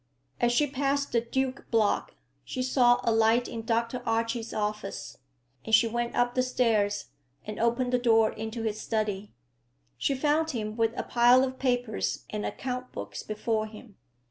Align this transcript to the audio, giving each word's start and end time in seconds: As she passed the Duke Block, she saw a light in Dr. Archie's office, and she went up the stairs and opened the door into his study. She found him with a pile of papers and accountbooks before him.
As 0.39 0.51
she 0.51 0.65
passed 0.65 1.11
the 1.11 1.21
Duke 1.21 1.67
Block, 1.69 2.15
she 2.43 2.63
saw 2.63 2.99
a 3.03 3.11
light 3.11 3.47
in 3.47 3.61
Dr. 3.63 4.01
Archie's 4.03 4.51
office, 4.51 5.19
and 5.63 5.75
she 5.75 5.87
went 5.87 6.15
up 6.15 6.33
the 6.33 6.41
stairs 6.41 7.11
and 7.45 7.59
opened 7.59 7.93
the 7.93 7.99
door 7.99 8.31
into 8.31 8.63
his 8.63 8.81
study. 8.81 9.35
She 9.99 10.15
found 10.15 10.49
him 10.49 10.75
with 10.75 10.97
a 10.97 11.03
pile 11.03 11.43
of 11.43 11.59
papers 11.59 12.25
and 12.31 12.45
accountbooks 12.47 13.21
before 13.27 13.67
him. 13.67 13.95